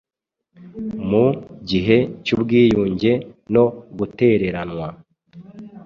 mu 1.09 1.25
gihe 1.69 1.97
cy’ubwigunge 2.25 3.11
no 3.53 3.65
gutereranwa, 3.97 4.87